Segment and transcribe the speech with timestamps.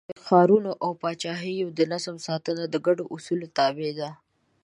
[0.17, 4.09] د ښارونو او پاچاهیو د نظم ساتنه د ګډو اصولو تابع ده.